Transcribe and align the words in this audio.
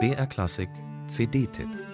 BR 0.00 0.26
Klassik 0.26 0.70
CD-Tipp 1.08 1.93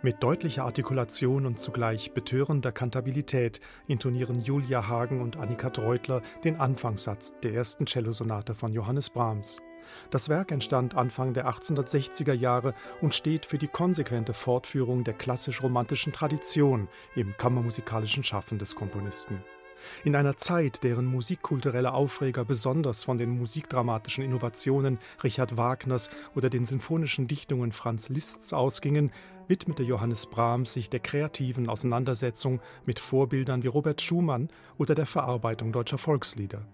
Mit 0.00 0.22
deutlicher 0.22 0.64
Artikulation 0.64 1.44
und 1.44 1.58
zugleich 1.58 2.12
betörender 2.12 2.70
Kantabilität 2.70 3.60
intonieren 3.88 4.40
Julia 4.40 4.86
Hagen 4.86 5.20
und 5.20 5.36
Annika 5.36 5.70
Treutler 5.70 6.22
den 6.44 6.60
Anfangssatz 6.60 7.34
der 7.42 7.54
ersten 7.54 7.84
Cellosonate 7.84 8.54
von 8.54 8.72
Johannes 8.72 9.10
Brahms. 9.10 9.60
Das 10.12 10.28
Werk 10.28 10.52
entstand 10.52 10.94
Anfang 10.94 11.34
der 11.34 11.48
1860er 11.48 12.32
Jahre 12.32 12.74
und 13.00 13.12
steht 13.12 13.44
für 13.44 13.58
die 13.58 13.66
konsequente 13.66 14.34
Fortführung 14.34 15.02
der 15.02 15.14
klassisch-romantischen 15.14 16.12
Tradition 16.12 16.86
im 17.16 17.36
kammermusikalischen 17.36 18.22
Schaffen 18.22 18.60
des 18.60 18.76
Komponisten. 18.76 19.42
In 20.04 20.16
einer 20.16 20.36
Zeit, 20.36 20.84
deren 20.84 21.06
musikkulturelle 21.06 21.92
Aufreger 21.92 22.44
besonders 22.44 23.04
von 23.04 23.18
den 23.18 23.30
musikdramatischen 23.30 24.24
Innovationen 24.24 24.98
Richard 25.22 25.56
Wagners 25.56 26.10
oder 26.34 26.50
den 26.50 26.66
sinfonischen 26.66 27.26
Dichtungen 27.26 27.72
Franz 27.72 28.08
Liszts 28.08 28.52
ausgingen, 28.52 29.12
widmete 29.48 29.82
Johannes 29.82 30.26
Brahms 30.26 30.72
sich 30.72 30.90
der 30.90 31.00
kreativen 31.00 31.68
Auseinandersetzung 31.68 32.60
mit 32.84 32.98
Vorbildern 32.98 33.62
wie 33.62 33.68
Robert 33.68 34.00
Schumann 34.00 34.48
oder 34.76 34.94
der 34.94 35.06
Verarbeitung 35.06 35.72
deutscher 35.72 35.98
Volkslieder. 35.98 36.66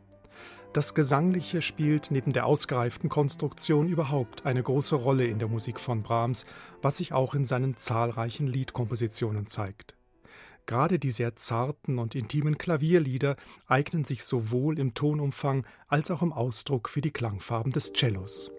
Das 0.74 0.92
Gesangliche 0.92 1.62
spielt 1.62 2.10
neben 2.10 2.32
der 2.32 2.46
ausgereiften 2.46 3.08
Konstruktion 3.08 3.88
überhaupt 3.88 4.44
eine 4.44 4.60
große 4.60 4.96
Rolle 4.96 5.24
in 5.24 5.38
der 5.38 5.46
Musik 5.46 5.78
von 5.78 6.02
Brahms, 6.02 6.46
was 6.82 6.96
sich 6.96 7.12
auch 7.12 7.36
in 7.36 7.44
seinen 7.44 7.76
zahlreichen 7.76 8.48
Liedkompositionen 8.48 9.46
zeigt. 9.46 9.94
Gerade 10.66 10.98
die 10.98 11.10
sehr 11.10 11.36
zarten 11.36 11.98
und 11.98 12.14
intimen 12.14 12.56
Klavierlieder 12.56 13.36
eignen 13.66 14.04
sich 14.04 14.24
sowohl 14.24 14.78
im 14.78 14.94
Tonumfang 14.94 15.66
als 15.88 16.10
auch 16.10 16.22
im 16.22 16.32
Ausdruck 16.32 16.88
für 16.88 17.00
die 17.00 17.10
Klangfarben 17.10 17.72
des 17.72 17.92
Cellos. 17.92 18.50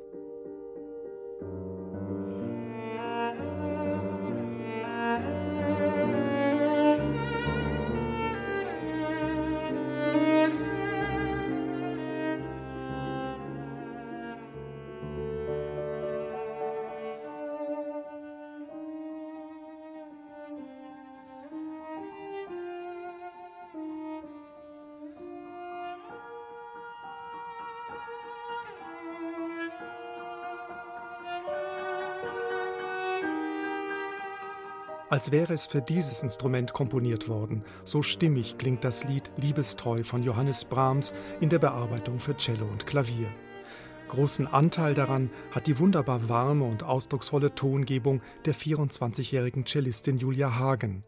Als 35.09 35.31
wäre 35.31 35.53
es 35.53 35.67
für 35.67 35.81
dieses 35.81 36.23
Instrument 36.23 36.73
komponiert 36.73 37.28
worden. 37.28 37.64
So 37.84 38.03
stimmig 38.03 38.58
klingt 38.58 38.84
das 38.84 39.03
Lied 39.03 39.31
Liebestreu 39.38 40.03
von 40.03 40.23
Johannes 40.23 40.66
Brahms 40.66 41.14
in 41.39 41.50
der 41.50 41.59
Bearbeitung 41.59 42.20
für 42.20 42.36
Cello 42.38 42.66
und 42.66 42.88
Klavier. 42.88 43.28
Großen 44.08 44.47
Anteil 44.47 44.94
daran 44.94 45.29
hat 45.52 45.68
die 45.68 45.79
wunderbar 45.79 46.29
warme 46.29 46.66
und 46.66 46.84
ausdrucksvolle 46.84 47.56
Tongebung 47.56 48.22
der 48.46 48.53
24-jährigen 48.53 49.66
Cellistin 49.66 50.18
Julia 50.18 50.57
Hagen. 50.57 51.03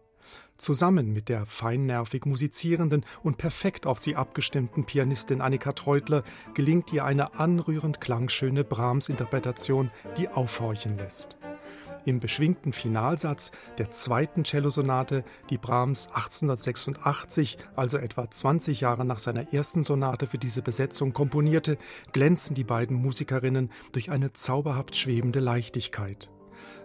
Zusammen 0.58 1.14
mit 1.14 1.30
der 1.30 1.46
feinnervig 1.46 2.26
musizierenden 2.26 3.06
und 3.22 3.38
perfekt 3.38 3.86
auf 3.86 4.00
sie 4.00 4.16
abgestimmten 4.16 4.86
Pianistin 4.86 5.40
Annika 5.40 5.74
Treutler 5.74 6.24
gelingt 6.56 6.92
ihr 6.92 7.06
eine 7.06 7.36
anrührend 7.36 8.02
klangschöne 8.02 8.64
Brahms-Interpretation, 8.64 9.92
die 10.18 10.30
aufhorchen 10.30 10.98
lässt. 10.98 11.38
Im 12.08 12.22
beschwingten 12.22 12.72
Finalsatz 12.72 13.52
der 13.78 13.92
zweiten 13.92 14.46
Cellosonate, 14.46 15.26
die 15.50 15.58
Brahms 15.58 16.08
1886, 16.08 17.58
also 17.76 17.98
etwa 17.98 18.32
20 18.32 18.80
Jahre 18.80 19.04
nach 19.04 19.20
seiner 19.20 19.54
ersten 19.54 19.84
Sonate 19.84 20.26
für 20.26 20.38
diese 20.38 20.62
Besetzung 20.62 21.12
komponierte, 21.12 21.78
glänzen 22.14 22.56
die 22.56 22.64
beiden 22.64 22.96
Musikerinnen 22.96 23.74
durch 23.92 24.10
eine 24.10 24.32
zauberhaft 24.32 24.96
schwebende 24.96 25.42
Leichtigkeit. 25.42 26.30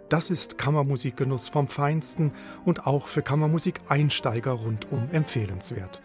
Das 0.09 0.29
ist 0.29 0.57
Kammermusikgenuss 0.57 1.47
vom 1.47 1.69
Feinsten 1.69 2.33
und 2.65 2.85
auch 2.85 3.07
für 3.07 3.21
Kammermusik-Einsteiger 3.21 4.51
rundum 4.51 5.07
empfehlenswert. 5.13 6.01